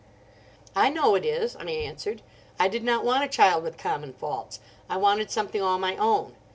"I 0.75 0.89
know 0.89 1.13
it 1.13 1.23
is," 1.23 1.55
I 1.55 1.63
answered. 1.65 2.23
"I 2.59 2.67
did 2.67 2.83
not 2.83 3.05
want 3.05 3.23
a 3.23 3.27
child 3.27 3.63
with 3.63 3.77
common 3.77 4.13
faults. 4.13 4.59
I 4.89 4.97
wanted 4.97 5.29
something 5.29 5.61
all 5.61 5.77
my 5.77 5.95
own. 5.95 6.33